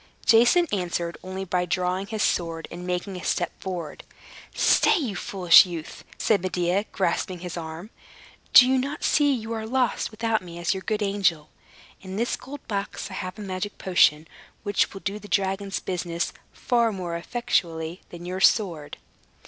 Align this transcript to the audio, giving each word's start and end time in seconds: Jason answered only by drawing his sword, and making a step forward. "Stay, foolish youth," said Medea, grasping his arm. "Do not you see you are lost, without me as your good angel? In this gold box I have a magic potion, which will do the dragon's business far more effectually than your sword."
Jason 0.25 0.65
answered 0.71 1.15
only 1.23 1.45
by 1.45 1.63
drawing 1.63 2.07
his 2.07 2.23
sword, 2.23 2.67
and 2.71 2.87
making 2.87 3.17
a 3.17 3.23
step 3.23 3.51
forward. 3.61 4.03
"Stay, 4.51 5.13
foolish 5.13 5.63
youth," 5.63 6.03
said 6.17 6.41
Medea, 6.41 6.85
grasping 6.91 7.41
his 7.41 7.55
arm. 7.55 7.91
"Do 8.51 8.67
not 8.79 9.01
you 9.01 9.03
see 9.03 9.31
you 9.31 9.53
are 9.53 9.67
lost, 9.67 10.09
without 10.09 10.41
me 10.41 10.57
as 10.57 10.73
your 10.73 10.81
good 10.81 11.03
angel? 11.03 11.51
In 12.01 12.15
this 12.15 12.35
gold 12.35 12.67
box 12.67 13.11
I 13.11 13.13
have 13.13 13.37
a 13.37 13.41
magic 13.43 13.77
potion, 13.77 14.27
which 14.63 14.91
will 14.91 15.01
do 15.01 15.19
the 15.19 15.27
dragon's 15.27 15.79
business 15.79 16.33
far 16.51 16.91
more 16.91 17.15
effectually 17.15 18.01
than 18.09 18.25
your 18.25 18.39
sword." 18.39 18.97